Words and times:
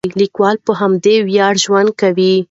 لیکوال 0.21 0.55
په 0.65 0.71
همدې 0.79 1.15
ویاړ 1.27 1.53
ژوند 1.63 1.89
کوي. 2.01 2.33